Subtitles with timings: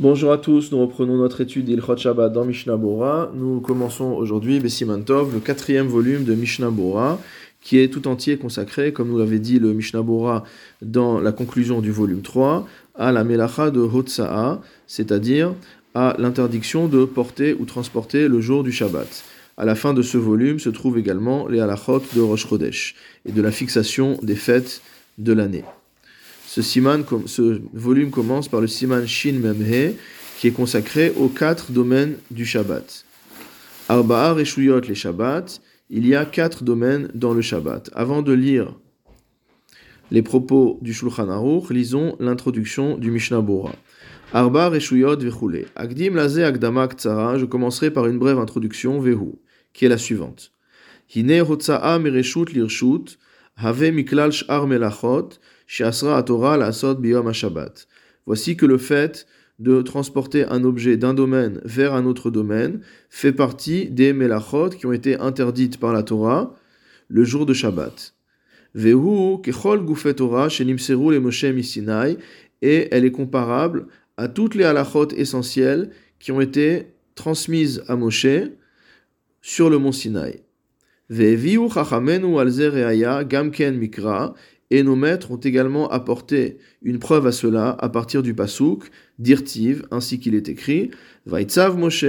[0.00, 3.30] Bonjour à tous, nous reprenons notre étude d'Ilchot Shabbat dans Mishnah Bora.
[3.34, 7.20] Nous commençons aujourd'hui Bessiman Tov, le quatrième volume de Mishnah Bora,
[7.60, 10.44] qui est tout entier consacré, comme nous l'avait dit le Mishnah Bora
[10.80, 15.54] dans la conclusion du volume 3, à la Melacha de Hotsa'a, c'est-à-dire
[15.94, 19.24] à l'interdiction de porter ou transporter le jour du Shabbat.
[19.58, 22.94] À la fin de ce volume se trouvent également les halachot de Rosh Chodesh
[23.26, 24.80] et de la fixation des fêtes
[25.18, 25.64] de l'année.
[26.54, 29.94] Ce, siman, ce volume commence par le siman Shin Memhe,
[30.38, 33.06] qui est consacré aux quatre domaines du Shabbat.
[33.88, 37.88] Arba'a Reshuyot les Shabbat, il y a quatre domaines dans le Shabbat.
[37.94, 38.74] Avant de lire
[40.10, 43.72] les propos du Shulchan Aruch, lisons l'introduction du Mishnah Bora.
[44.34, 45.68] Arba Reshuyot Vechule.
[45.74, 49.36] Agdim Laze Agdama Ktsara, je commencerai par une brève introduction, Vehu,
[49.72, 50.52] qui est la suivante.
[51.14, 53.16] Hine Hotsa'a Mereshut Lirshut,
[53.56, 55.30] Have Miklal Sh'ar Melachot,
[58.26, 59.26] Voici que le fait
[59.58, 64.86] de transporter un objet d'un domaine vers un autre domaine fait partie des melachot qui
[64.86, 66.54] ont été interdites par la Torah
[67.08, 68.14] le jour de Shabbat.
[70.16, 70.48] Torah
[72.64, 73.86] et elle est comparable
[74.16, 78.26] à toutes les halachot essentielles qui ont été transmises à Moshe
[79.40, 80.42] sur le mont Sinaï.
[81.08, 84.34] Ve'viu chachamenu al gamken mikra
[84.72, 89.84] et nos maîtres ont également apporté une preuve à cela à partir du pasouk, d'Irtiv,
[89.90, 90.90] ainsi qu'il est écrit,
[91.26, 92.06] Vaitzav Moshe,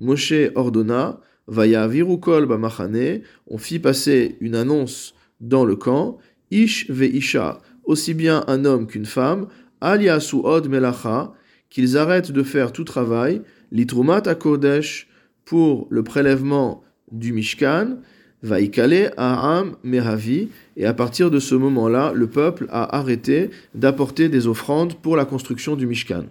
[0.00, 6.18] Moshe ordonna, Vaya virukol bamachane, on fit passer une annonce dans le camp,
[6.50, 9.46] Ish ve Isha, aussi bien un homme qu'une femme,
[9.80, 11.32] aliasu od melacha,
[11.70, 15.08] qu'ils arrêtent de faire tout travail, litrumat kodesh,
[15.44, 17.98] pour le prélèvement du Mishkan,
[18.42, 24.46] Vaikale Aham Meravi, et à partir de ce moment-là, le peuple a arrêté d'apporter des
[24.46, 26.24] offrandes pour la construction du Mishkan.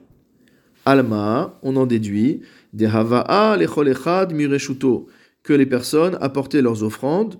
[0.85, 2.41] Alma, on en déduit,
[2.73, 5.07] des Hava'a lecholechad mireshuto,
[5.43, 7.35] que les personnes apportaient leurs offrandes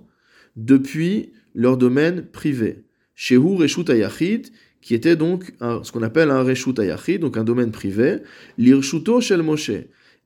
[0.56, 2.84] depuis leur domaine privé.
[3.14, 4.48] Shehu Reshut Ayachid,
[4.80, 8.18] qui était donc ce qu'on appelle un Reshut Ayachid, donc un domaine privé,
[8.56, 9.72] l'Irshuto Shel Moshe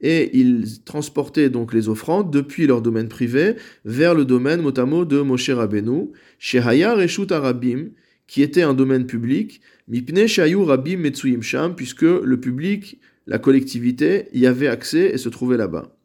[0.05, 3.57] et ils transportaient donc les offrandes depuis leur domaine privé
[3.87, 7.87] vers le domaine motamo de Moshe Rabbeinu, chez Hayar et Arabim,
[8.27, 14.27] qui était un domaine public, Mipne Shayu Rabim Metsuyim Sham, puisque le public, la collectivité,
[14.35, 15.97] y avait accès et se trouvait là-bas.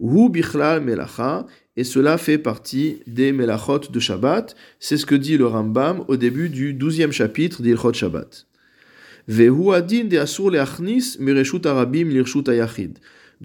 [0.00, 1.46] Hu Bichlal Melacha,
[1.76, 6.16] et cela fait partie des Melachot de Shabbat, c'est ce que dit le Rambam au
[6.16, 8.48] début du douzième chapitre d'Ilchot Shabbat.
[9.28, 9.44] De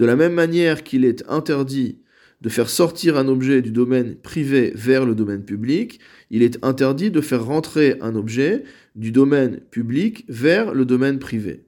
[0.05, 1.99] la même manière qu'il est interdit
[2.41, 5.99] de faire sortir un objet du domaine privé vers le domaine public,
[6.29, 8.63] il est interdit de faire rentrer un objet
[8.95, 11.65] du domaine public vers le domaine privé.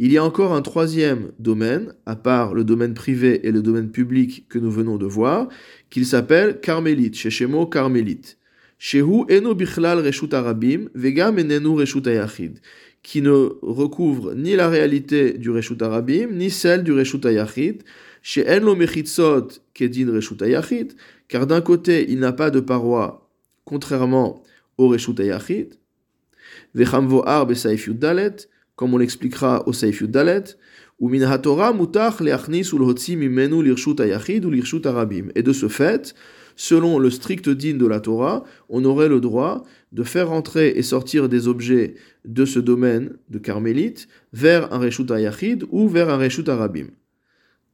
[0.00, 3.90] Il y a encore un troisième domaine, à part le domaine privé et le domaine
[3.90, 5.48] public que nous venons de voir,
[5.90, 7.16] qu'il s'appelle Carmélite,
[7.70, 8.37] Carmélite.
[8.78, 12.60] Shehu eno bichlal reshut arabim, vegam enenu reshut ayachid,
[13.02, 13.30] qui ne
[13.62, 17.82] recouvre ni la réalité du reshut arabim, ni celle du reshut ayachid,
[18.22, 20.92] chez lo mechitzot kedin reshut ayachid,
[21.26, 23.28] car d'un côté il n'a pas de paroi,
[23.64, 24.42] contrairement
[24.76, 25.74] au reshut ayachid,
[26.74, 30.56] vechamvo ar besaif dalet, comme on l'expliquera au saif dalet,
[31.00, 31.04] Et
[35.42, 36.14] de ce fait,
[36.56, 40.82] selon le strict din de la Torah, on aurait le droit de faire entrer et
[40.82, 41.94] sortir des objets
[42.24, 46.88] de ce domaine de carmélite vers un Reshut Ayachid ou vers un Reshut Arabim,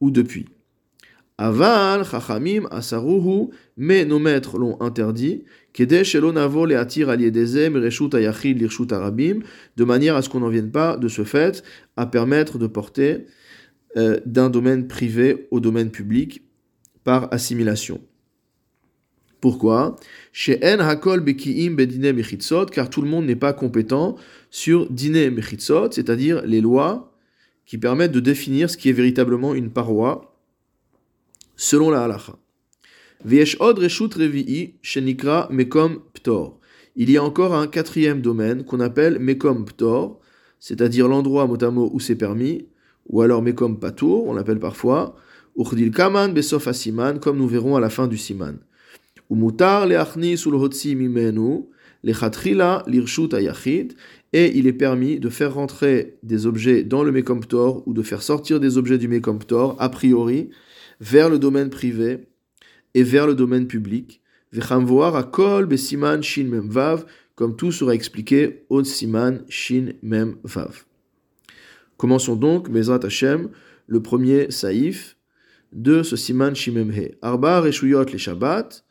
[0.01, 0.45] ou depuis.
[1.37, 8.13] Aval, Chachamim, Asaruhu, mais nos maîtres l'ont interdit, Kedesh le Atir Aliedezem, Reshut
[8.93, 9.39] Arabim,
[9.75, 11.61] de manière à ce qu'on n'en vienne pas, de ce fait,
[11.97, 13.25] à permettre de porter
[13.97, 16.41] euh, d'un domaine privé au domaine public
[17.03, 17.99] par assimilation.
[19.41, 19.97] Pourquoi?
[20.31, 24.15] Chez En Hakol Bekiim Bedine Mechitzot, car tout le monde n'est pas compétent
[24.49, 27.13] sur Dine Mechitzot, c'est-à-dire les lois
[27.65, 30.34] qui permettent de définir ce qui est véritablement une paroi
[31.55, 32.37] selon la halacha.
[35.51, 36.59] Mekom Ptor.
[36.95, 40.19] Il y a encore un quatrième domaine qu'on appelle Mekom Ptor,
[40.59, 42.67] c'est-à-dire l'endroit motamo où c'est permis,
[43.07, 45.15] ou alors Mekom Patour, on l'appelle parfois,
[45.57, 46.67] Uchdil Kaman Besof
[47.21, 48.59] comme nous verrons à la fin du Siman
[54.33, 58.21] et il est permis de faire rentrer des objets dans le Mekomptor ou de faire
[58.21, 60.49] sortir des objets du Mekomptor, a priori,
[60.99, 62.27] vers le domaine privé
[62.93, 64.21] et vers le domaine public.
[64.53, 66.69] shin mem
[67.35, 70.85] comme tout sera expliqué au siman shin mem vav.
[71.97, 73.49] Commençons donc, Bezrat Hashem,
[73.87, 75.17] le premier saïf
[75.71, 77.11] de ce Siman Shimemhe.
[77.21, 78.83] Arba Reshuyot les Shabbat.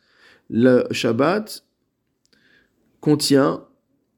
[0.49, 1.65] Le Shabbat
[3.01, 3.65] contient,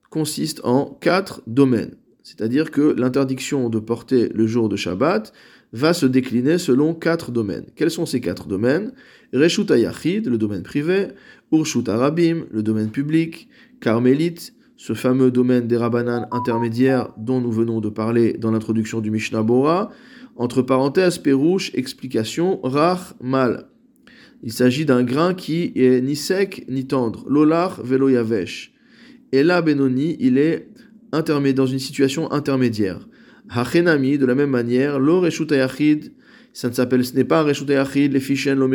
[0.10, 1.96] consiste en quatre domaines.
[2.24, 5.32] C'est-à-dire que l'interdiction de porter le jour de Shabbat
[5.78, 7.66] va se décliner selon quatre domaines.
[7.76, 8.92] Quels sont ces quatre domaines?
[9.34, 11.08] Reshut Ayachid, le domaine privé,
[11.52, 13.48] Urshut Arabim, le domaine public,
[13.80, 19.12] Carmélite, ce fameux domaine des Rabbanan intermédiaires dont nous venons de parler dans l'introduction du
[19.12, 19.92] Mishnah Bora,
[20.36, 23.70] entre parenthèses, Pérouche, explication, Rach, mal.
[24.44, 28.74] Il s'agit d'un grain qui est ni sec ni tendre, Lolar, Velo Yavesh.
[29.32, 30.70] Et là, Benoni, il est
[31.12, 33.08] dans une situation intermédiaire.
[33.50, 35.52] Hachenami, de la même manière, lo reshut
[36.54, 38.68] ça ne s'appelle, ce n'est pas reshut les fichen, lo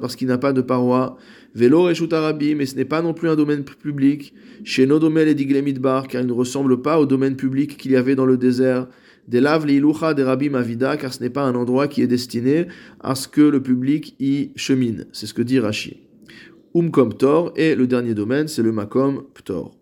[0.00, 1.16] parce qu'il n'a pas de paroi.
[1.54, 4.34] Velo reshut arabi, mais ce n'est pas non plus un domaine public.
[4.64, 8.16] Chez Nodomel et Diglemidbar, car il ne ressemble pas au domaine public qu'il y avait
[8.16, 8.86] dans le désert.
[9.28, 12.66] Des laves ilucha des rabbi mavida, car ce n'est pas un endroit qui est destiné
[13.00, 15.06] à ce que le public y chemine.
[15.12, 16.00] C'est ce que dit Rashi.
[16.74, 19.74] Umkom Tor, et le dernier domaine, c'est le Makom Ptor.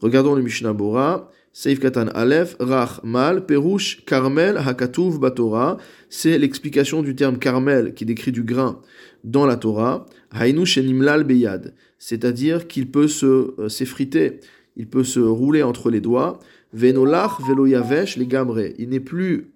[0.00, 1.30] Regardons le Mishnah Bora.
[1.56, 5.78] Seif Katan Aleph, Rach Mal, Perush, Carmel, Hakatuv, Batora.
[6.08, 8.80] C'est l'explication du terme Carmel qui décrit du grain
[9.22, 10.06] dans la Torah.
[10.32, 11.74] Hainu Shenimlal Beyad.
[11.96, 14.40] C'est-à-dire qu'il peut se euh, s'effriter,
[14.76, 16.40] il peut se rouler entre les doigts.
[16.72, 18.72] Venolach, Velo Yavesh, les Gamre.
[18.76, 19.52] Il n'est plus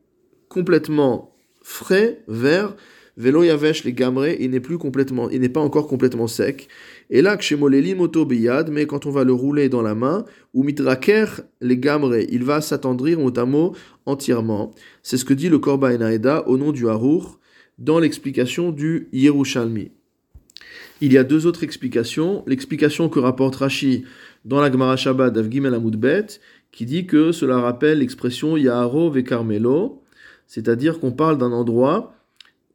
[0.49, 2.77] complètement frais, vert.
[3.17, 4.29] Velo Yavesh, les Gamre.
[4.39, 6.69] Il n'est plus complètement, il n'est pas encore complètement sec.
[7.11, 7.39] Et là,
[8.71, 12.61] mais quand on va le rouler dans la main, ou mitraker les gamre, il va
[12.61, 13.75] s'attendrir mot
[14.05, 14.73] entièrement.
[15.03, 17.41] C'est ce que dit le Korba Enaeda au nom du Harour
[17.79, 19.91] dans l'explication du Yerushalmi.
[21.01, 22.43] Il y a deux autres explications.
[22.47, 24.05] L'explication que rapporte Rashi
[24.45, 26.27] dans la Gemara Shabbat d'Avgimel Amoudbet,
[26.73, 30.03] qui dit que cela rappelle l'expression Yaharo ve Carmelo,
[30.47, 32.15] c'est-à-dire qu'on parle d'un endroit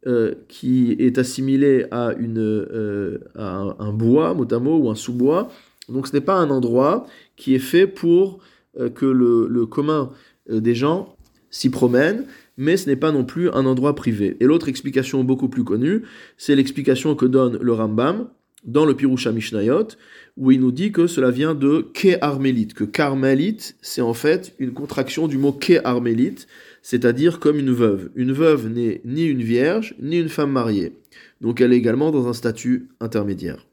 [0.06, 5.50] euh, qui est assimilé à, une, euh, un, bois, mot ou un sous-bois.
[5.88, 7.08] Donc ce n'est pas un endroit
[7.38, 8.40] qui est fait pour
[8.78, 10.12] euh, que le, commun
[10.50, 11.16] des gens
[11.50, 12.26] s'y promène,
[12.58, 14.36] mais ce n'est pas non plus un endroit privé.
[14.42, 16.04] Et l'autre explication beaucoup plus connue,
[16.36, 18.28] c'est l'explication que donne le Rambam
[18.66, 19.90] dans le Pirusha Mishnayot,
[20.38, 24.56] où il nous dit que cela vient de Ke Armélite, que Carmélite, c'est en fait
[24.60, 26.48] une contraction du mot Ke Armélite,
[26.82, 28.10] c'est-à-dire comme une veuve.
[28.16, 30.94] Une veuve n'est ni une vierge, ni une femme mariée.
[31.42, 33.66] Donc elle est également dans un statut intermédiaire.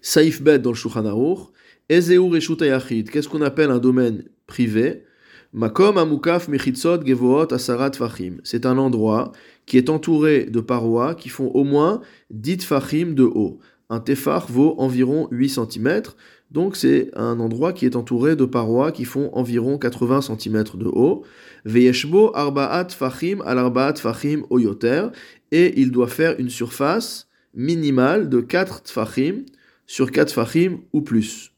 [0.00, 1.48] Saif Bet dans le Shulchan Aruch,
[1.88, 5.04] qu'est-ce qu'on appelle un domaine privé?
[5.52, 8.36] Makom amukaf mechitzot gevoot asarat fachim.
[8.44, 9.32] C'est un endroit
[9.68, 12.00] qui est entouré de parois qui font au moins
[12.30, 13.58] 10 fachim de haut.
[13.90, 16.02] Un tefar vaut environ 8 cm.
[16.50, 20.86] Donc c'est un endroit qui est entouré de parois qui font environ 80 cm de
[20.86, 21.22] haut.
[21.66, 25.08] Veyeshbo arbaat fachim al arbaat fachim oyoter.
[25.52, 29.44] Et il doit faire une surface minimale de 4 tfachim
[29.86, 31.52] sur 4 fachim ou plus.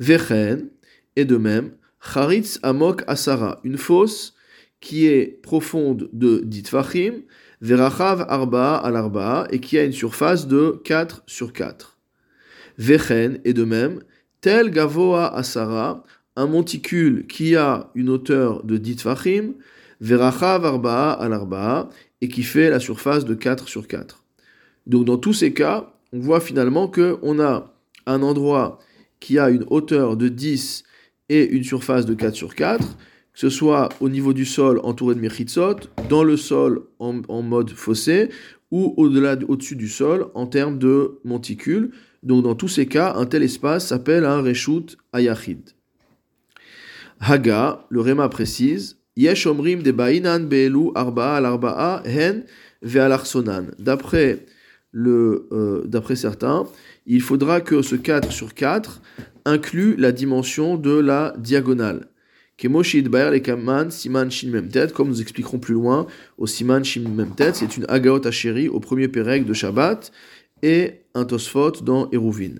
[0.00, 0.70] Vechen,
[1.14, 1.70] et de même,
[2.00, 4.35] charitz amok asara, une fosse
[4.80, 7.22] qui est profonde de 10 tfachim,
[7.60, 11.96] verachav arba al arba, et qui a une surface de 4 sur 4.
[12.78, 14.02] Vechen, et de même,
[14.40, 16.04] tel Gavoa Asara,
[16.36, 19.54] un monticule qui a une hauteur de 10 Tfachim,
[20.00, 21.40] Veracha Varba al
[22.20, 24.24] et qui fait la surface de 4 sur 4.
[24.86, 27.74] Donc dans tous ces cas, on voit finalement qu'on a
[28.06, 28.78] un endroit
[29.20, 30.84] qui a une hauteur de 10
[31.28, 32.96] et une surface de 4 sur 4,
[33.36, 35.76] ce soit au niveau du sol entouré de Mechitzot,
[36.08, 38.30] dans le sol en, mode fossé,
[38.70, 41.90] ou au-delà, au-dessus du sol en termes de monticule.
[42.22, 45.60] Donc dans tous ces cas, un tel espace s'appelle un reshut ayachid.
[47.20, 52.44] Haga, le Réma précise, Yesh omrim de bainan beelu arba'a arba'a hen
[52.82, 53.66] ve'alarsonan.
[53.78, 54.46] D'après
[54.94, 56.64] euh, d'après certains,
[57.06, 59.02] il faudra que ce 4 sur 4
[59.44, 62.08] inclut la dimension de la diagonale.
[62.58, 64.28] Siman
[64.94, 66.06] comme nous expliquerons plus loin,
[66.38, 70.10] au Siman Shin Memtet, c'est une Agaot Asheri au premier Pérec de Shabbat,
[70.62, 72.54] et un Tosfot dans Eruvin.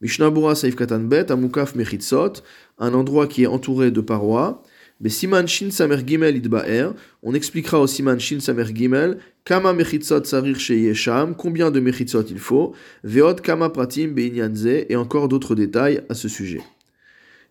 [0.00, 2.44] Mishnabura Saif Katan Bet, Amukaf Mechitzot,
[2.78, 4.62] un endroit qui est entouré de parois.
[5.00, 6.90] Mais Siman Shin Samer Gimel Idbaer,
[7.22, 12.38] on expliquera au Siman Shin Samer Gimel, Kama Mechitzot Sarir Yesham, combien de Mechitzot il
[12.38, 16.60] faut, Veot Kama Pratim Beinyanze, et encore d'autres détails à ce sujet.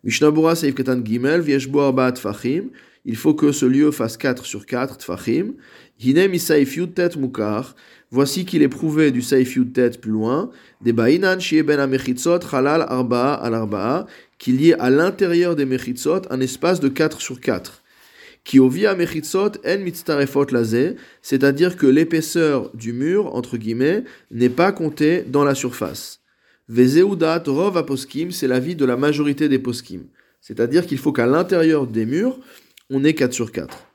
[0.04, 2.70] Mishnabura Saif Katan Gimel, Vieshbo Arba Tfachim,
[3.06, 5.54] il faut que ce lieu fasse 4 sur 4 Tfachim.
[6.02, 7.76] Hinem Isaif Yutet Mukar,
[8.12, 10.50] Voici qu'il est prouvé du Saif tête plus loin,
[10.82, 14.08] des Ba'inan ben Amechitzot Halal Arba'a al Arba'a,
[14.40, 17.84] qu'il y ait à l'intérieur des Mechitzot un espace de 4 sur 4.
[18.44, 24.72] Qui ovia mechitzot en mitztarefot lazé, c'est-à-dire que l'épaisseur du mur, entre guillemets, n'est pas
[24.72, 26.19] comptée dans la surface.
[26.70, 30.04] Vezeudat rov aposkim, c'est l'avis de la majorité des poskim.
[30.40, 32.40] C'est-à-dire qu'il faut qu'à l'intérieur des murs,
[32.92, 33.86] on ait 4 sur 4.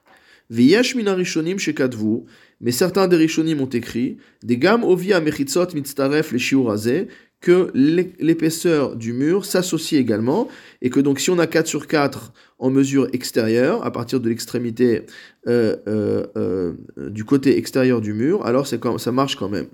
[0.50, 2.24] Viyesh minarishonim shekatvu,
[2.60, 7.06] mais certains des rishonim ont écrit, des gam ovia mechitzot mitztaref les shiurazé,
[7.40, 10.48] que l'épaisseur du mur s'associe également,
[10.82, 14.28] et que donc si on a 4 sur 4 en mesure extérieure, à partir de
[14.28, 15.02] l'extrémité
[15.46, 16.72] euh, euh, euh,
[17.10, 19.66] du côté extérieur du mur, alors ça marche quand même.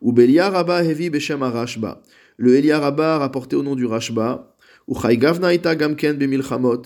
[0.00, 0.50] Ou Belia
[0.82, 2.00] Hevi Beshem Rashba.
[2.38, 4.56] Le Elia Rabba rapporté au nom du Rashba.
[4.86, 6.82] Ou Gavna Ita Gamken Bemilchamot.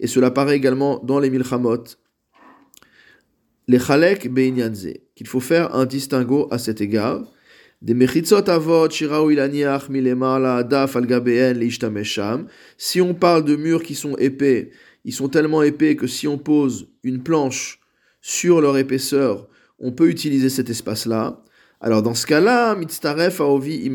[0.00, 1.84] Et cela paraît également dans les Milchamot.
[3.68, 4.88] Les Chalek Beinyanze.
[5.14, 7.22] Qu'il faut faire un distinguo à cet égard.
[7.82, 7.92] Si
[13.00, 14.70] on parle de murs qui sont épais,
[15.04, 17.80] ils sont tellement épais que si on pose une planche
[18.22, 21.43] sur leur épaisseur, on peut utiliser cet espace-là.
[21.86, 22.74] Alors dans ce cas-là,
[23.40, 23.92] aovi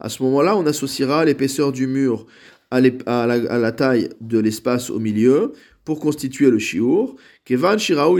[0.00, 2.26] À ce moment-là, on associera l'épaisseur du mur
[2.72, 5.52] à, la, taille de l'espace au milieu
[5.84, 7.14] pour constituer le shiur.
[7.44, 8.18] Kevan shiraou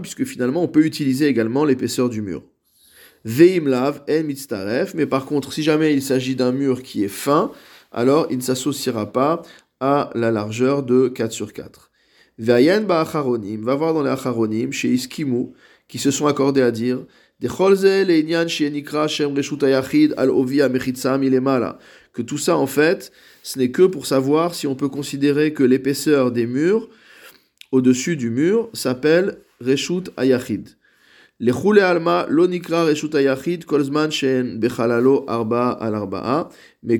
[0.00, 2.44] puisque finalement on peut utiliser également l'épaisseur du mur.
[3.24, 7.50] Veimlav en mitztaref, mais par contre, si jamais il s'agit d'un mur qui est fin,
[7.90, 9.42] alors il ne s'associera pas
[9.80, 11.90] à la largeur de 4 sur 4.
[12.38, 15.54] Vayen ba'acharonim, va voir dans les acharonim, chez Iskimu,
[15.88, 17.04] qui se sont accordés à dire,
[22.12, 23.12] que tout ça, en fait,
[23.42, 26.88] ce n'est que pour savoir si on peut considérer que l'épaisseur des murs,
[27.72, 30.70] au-dessus du mur, s'appelle Reshut Ayachid.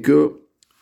[0.02, 0.32] Que,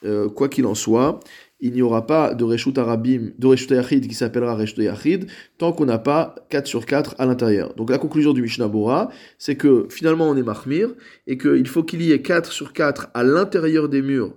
[0.05, 1.21] euh, quoi qu'il en soit,
[1.63, 5.73] il n'y aura pas de reshut arabim, de reshut yachid qui s'appellera reshut yachid, tant
[5.73, 7.73] qu'on n'a pas 4 sur 4 à l'intérieur.
[7.75, 10.91] Donc la conclusion du Mishnah Bora, c'est que finalement on est mahmir,
[11.29, 14.35] et qu'il faut qu'il y ait 4 sur 4 à l'intérieur des murs,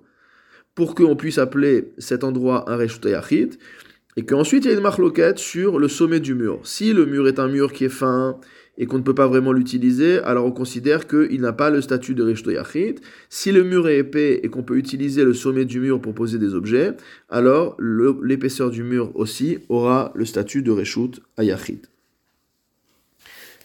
[0.76, 3.56] pour qu'on puisse appeler cet endroit un reshut yachid,
[4.18, 6.60] et qu'ensuite il y a une marloquette sur le sommet du mur.
[6.64, 8.40] Si le mur est un mur qui est fin,
[8.78, 12.14] et qu'on ne peut pas vraiment l'utiliser, alors on considère qu'il n'a pas le statut
[12.14, 13.00] de Reshto Yachid.
[13.30, 16.38] Si le mur est épais et qu'on peut utiliser le sommet du mur pour poser
[16.38, 16.96] des objets,
[17.30, 21.88] alors l'épaisseur du mur aussi aura le statut de Reshut Ayachid.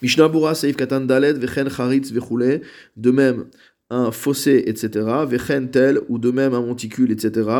[0.02, 2.62] Mishnah Bura Seif Katan Dalet Vechen Charitz Vechule,
[2.97, 3.47] de même
[3.90, 4.88] un fossé, etc.
[5.29, 7.50] Vechen tel, ou de même un monticule, etc.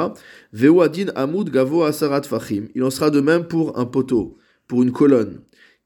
[0.53, 2.69] Veuadin Amud Gavo Asarat Fachim.
[2.75, 4.39] Il en sera de même pour un poteau,
[4.69, 5.41] pour une colonne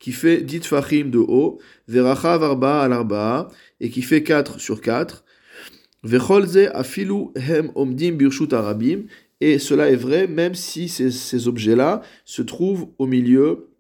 [0.05, 1.59] qui fait 10 fachim de haut,
[1.89, 3.49] veracha varba al arba,
[3.81, 5.25] et qui fait 4 sur 4.
[6.03, 9.05] Vecholze afilu hem omdim birshut arabim,
[9.41, 13.71] et cela est vrai même si ces, objets-là se trouvent au milieu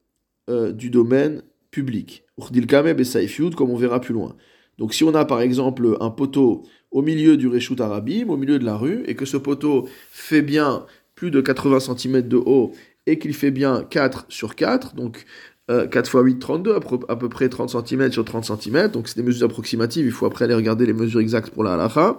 [0.48, 2.24] euh, du domaine public.
[2.38, 4.34] Comme on verra plus loin.
[4.78, 8.58] Donc si on a par exemple un poteau au milieu du Reshut Arabim, au milieu
[8.58, 12.72] de la rue, et que ce poteau fait bien plus de 80 cm de haut
[13.06, 15.26] et qu'il fait bien 4 sur 4, donc
[15.68, 16.78] 4 x 8, 32,
[17.08, 18.88] à peu près 30 cm sur 30 cm.
[18.88, 21.74] Donc c'est des mesures approximatives, il faut après aller regarder les mesures exactes pour la
[21.74, 22.18] halakha.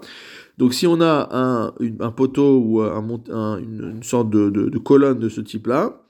[0.58, 6.02] Donc si on a un, poteau ou un, une, sorte de, colonne de ce type-là,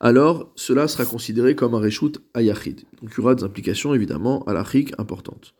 [0.00, 2.82] alors cela sera considéré comme un reshoot ayachid.
[3.00, 5.54] Donc il y aura des implications évidemment halachiques importantes.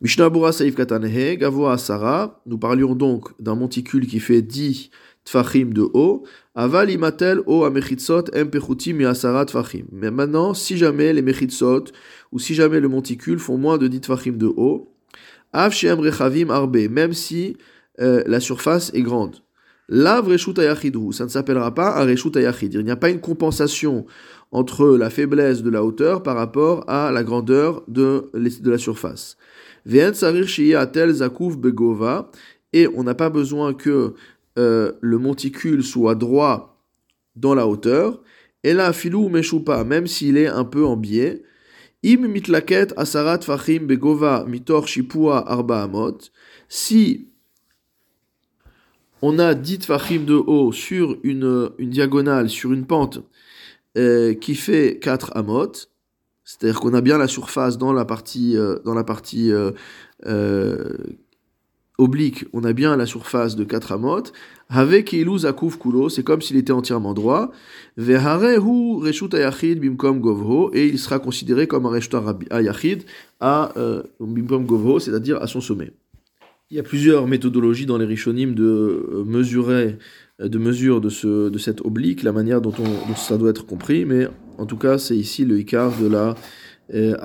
[0.00, 4.90] Mishnah Saif Katanehe, Gavoa Asara, nous parlions donc d'un monticule qui fait 10
[5.24, 6.24] tfachim de haut,
[6.54, 9.44] aval imatel o amechitzot empechutim et asara.
[9.92, 11.84] Mais maintenant, si jamais les mechitzot,
[12.32, 14.92] ou si jamais le monticule font moins de 10 tfachim de haut,
[15.52, 17.56] av shem rechavim arbe, même si
[18.00, 19.36] euh, la surface est grande.
[19.88, 20.56] Lav reshut
[21.12, 22.72] ça ne s'appellera pas un reshut ayachid.
[22.74, 24.06] Il n'y a pas une compensation
[24.52, 28.30] entre la faiblesse de la hauteur par rapport à la grandeur de,
[28.64, 29.36] la surface.
[29.84, 32.30] Ve'en sarir atel zakuf begova,
[32.72, 34.14] et on n'a pas besoin que
[34.58, 36.84] euh, le monticule soit droit
[37.36, 38.22] dans la hauteur,
[38.64, 41.42] et là, filou meshupa, même s'il est un peu en biais,
[42.04, 46.18] im mitlaket asarat fachim begova mitor shipua arba amot,
[46.68, 47.28] si
[49.22, 53.20] on a dit fachim de haut sur une, une diagonale, sur une pente
[53.96, 55.72] euh, qui fait 4 amot,
[56.44, 59.50] c'est-à-dire qu'on a bien la surface dans la partie, euh, dans la partie
[62.02, 64.24] oblique, on a bien la surface de 4 amot,
[64.68, 67.52] avec akuf kulo, c'est comme s'il était entièrement droit,
[67.96, 72.14] veharehu reshut ayachid bimkom govho, et il sera considéré comme un reshut
[72.50, 73.04] ayachid
[73.40, 75.92] à euh, bimkom govho, c'est-à-dire à son sommet.
[76.70, 79.98] Il y a plusieurs méthodologies dans les rishonim de euh, mesurer
[80.38, 83.64] de mesure de, ce, de cette oblique, la manière dont, on, dont ça doit être
[83.64, 84.26] compris, mais
[84.58, 86.34] en tout cas, c'est ici le ikar de la
[86.94, 87.16] euh.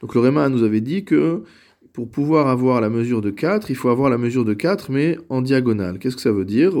[0.00, 1.42] Donc le Réma nous avait dit que
[1.92, 5.18] pour pouvoir avoir la mesure de 4, il faut avoir la mesure de 4, mais
[5.28, 5.98] en diagonale.
[5.98, 6.72] Qu'est-ce que ça veut dire?
[6.72, 6.78] De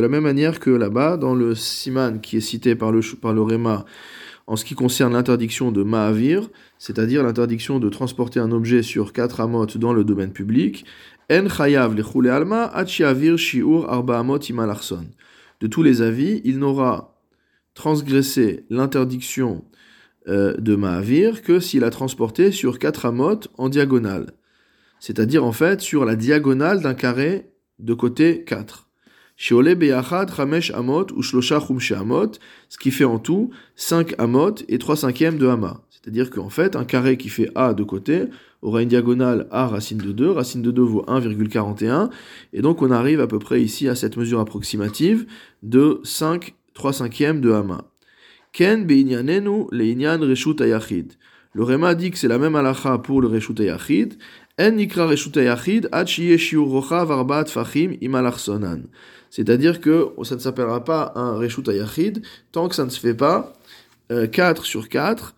[0.00, 3.42] la même manière que là-bas, dans le siman qui est cité par le, par le
[3.42, 3.84] Réma,
[4.46, 9.40] en ce qui concerne l'interdiction de ma'avir, c'est-à-dire l'interdiction de transporter un objet sur 4
[9.40, 10.84] amot dans le domaine public,
[11.28, 11.96] en chayav
[12.30, 12.84] alma
[13.36, 17.16] shiur arba amot De tous les avis, il n'aura
[17.74, 19.64] transgressé l'interdiction
[20.28, 24.32] euh, de Mahavir que s'il a transporté sur 4 amot en diagonale.
[25.00, 28.88] C'est-à-dire en fait sur la diagonale d'un carré de côté 4.
[29.36, 31.60] Shiole beyachad chamesh amot ou shlosha
[31.96, 32.32] amot,
[32.68, 35.85] ce qui fait en tout 5 amot et 3 cinquièmes de hama.
[36.06, 38.26] C'est-à-dire qu'en fait, un carré qui fait A de côté
[38.62, 42.10] aura une diagonale A racine de 2, racine de 2 vaut 1,41,
[42.52, 45.26] et donc on arrive à peu près ici à cette mesure approximative
[45.64, 47.90] de 5 3 cinquièmes de Hama.
[48.52, 50.20] Ken beinyanenu leinyan.
[50.20, 54.14] Le Réma dit que c'est la même halacha pour le reshut ayachid.
[54.60, 56.06] En nikra reshut ayachid ad
[57.48, 57.96] fachim.
[59.30, 62.22] C'est-à-dire que ça ne s'appellera pas un reshut ayachid
[62.52, 63.54] tant que ça ne se fait pas
[64.08, 65.34] 4 euh, sur 4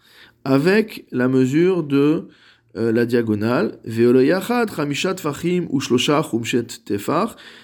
[0.48, 2.28] avec la mesure de
[2.74, 3.78] euh, la diagonale,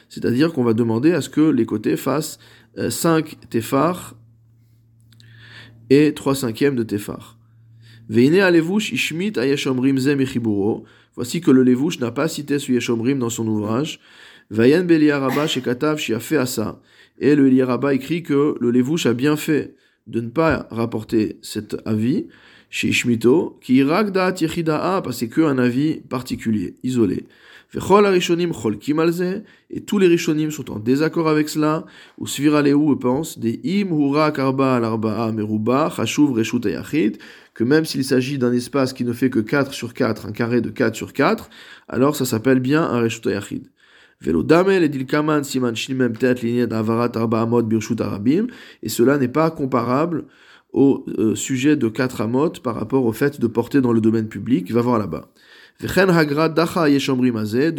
[0.09, 2.39] c'est-à-dire qu'on va demander à ce que les côtés fassent
[2.77, 4.17] 5 euh, tefar
[5.89, 7.39] et 3 cinquièmes de tefar.
[11.17, 13.99] Voici que le Levush n'a pas cité ce Yeshomrim dans son ouvrage.
[14.51, 14.75] Et
[17.35, 19.75] le Eliaraba écrit que le Levush a bien fait
[20.07, 22.27] de ne pas rapporter cet avis
[22.71, 27.25] chez Ishmito, qui ragda tichida'a, parce que qu'un avis particulier, isolé.
[29.71, 31.85] Et tous les rishonim sont en désaccord avec cela,
[32.19, 37.19] ou sviraleu pense, des im hura karba al arba'a meruba, chashuv reshut ayachid,
[37.53, 40.61] que même s'il s'agit d'un espace qui ne fait que 4 sur 4, un carré
[40.61, 41.49] de 4 sur 4,
[41.89, 43.71] alors ça s'appelle bien un reshut ayachid.
[48.83, 50.25] Et cela n'est pas comparable
[50.73, 54.29] au euh, sujet de quatre amot par rapport au fait de porter dans le domaine
[54.29, 55.29] public, va voir là-bas.
[55.81, 55.89] De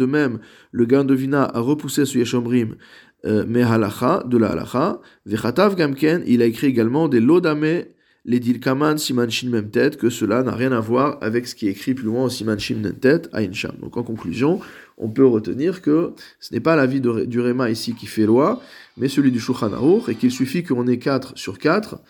[0.06, 0.38] même,
[0.72, 2.76] le Gandovina a repoussé ce Yeshomrim
[3.24, 5.00] euh, de la halacha.
[5.26, 7.84] Il a écrit également des lodame
[8.26, 11.68] les dilkaman siman shin même tête, que cela n'a rien à voir avec ce qui
[11.68, 13.40] est écrit plus loin au siman shin même tête à.
[13.80, 14.60] Donc en conclusion,
[14.98, 18.60] on peut retenir que ce n'est pas l'avis du Réma ici qui fait loi,
[18.96, 19.70] mais celui du Shulchan
[20.08, 22.00] et qu'il suffit qu'on ait 4 sur 4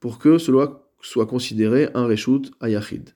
[0.00, 3.10] pour que cela soit considéré un reshut ayachid.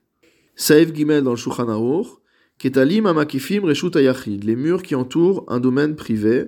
[0.55, 2.07] Saïf Gimel dans le Shulchan Aruch,
[2.59, 6.45] Ketalim amakifim reshut ayachid, les murs qui entourent un domaine privé,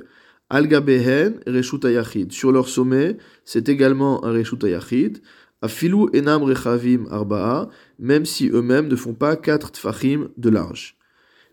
[0.49, 5.21] al gabehen reshut ayachid, sur leur sommet, c'est également un reshut ayachid,
[5.61, 10.97] afilu enam rechavim arba'a, même si eux-mêmes ne font pas quatre tfachim de large.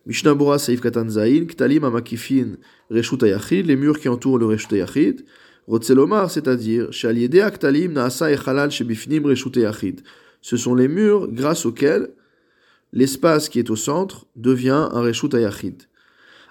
[0.06, 2.56] Mishnah Bora Saïf Katan Zain, Ktalim amakifin
[2.90, 5.24] reshut ayachid, les murs qui entourent le reshut ayachid,
[5.68, 6.88] Rotzelomar, c'est-à-dire,
[7.44, 10.00] Aktalim Naasa Echalal Shebifnim Reshute Yachid.
[10.40, 12.08] Ce sont les murs grâce auxquels
[12.92, 15.82] l'espace qui est au centre devient un Reshut Yachid.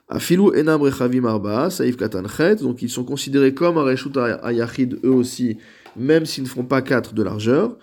[0.07, 5.11] Afilu Enam Rechavim Arba, Saïf Katanchet, donc ils sont considérés comme un Reshut Yachid eux
[5.11, 5.57] aussi,
[5.95, 7.77] même s'ils ne font pas 4 de largeur.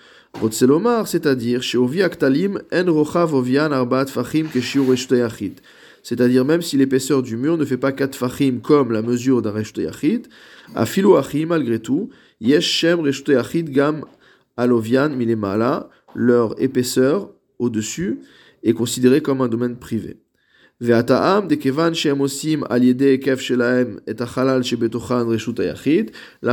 [1.06, 1.62] C'est-à-dire,
[6.02, 9.50] c'est-à-dire même si l'épaisseur du mur ne fait pas 4 fachim comme la mesure d'un
[9.50, 10.28] reshute yachid,
[10.74, 14.04] à filo achim malgré tout, yesh shem reshute yachid gam
[14.56, 18.20] alovian milemala, leur épaisseur au-dessus
[18.62, 20.18] est considérée comme un domaine privé.
[20.80, 21.02] La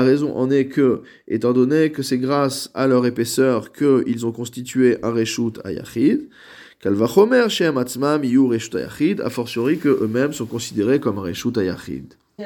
[0.01, 4.97] raison en est que, étant donné que c'est grâce à leur épaisseur qu'ils ont constitué
[5.03, 6.27] un reshut ayachid,
[6.79, 12.15] Kalvachomer Shem Atzmam Yu Reshut a fortiori que eux-mêmes sont considérés comme un Reshut Ayachid.